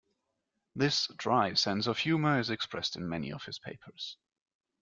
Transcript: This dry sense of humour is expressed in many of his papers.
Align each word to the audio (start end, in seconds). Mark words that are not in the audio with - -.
This 0.73 1.05
dry 1.15 1.53
sense 1.53 1.85
of 1.85 1.99
humour 1.99 2.39
is 2.39 2.49
expressed 2.49 2.95
in 2.95 3.07
many 3.07 3.31
of 3.31 3.43
his 3.45 3.59
papers. 3.59 4.17